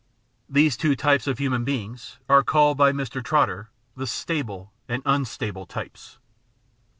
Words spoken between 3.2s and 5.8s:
Trotter the stable and unstable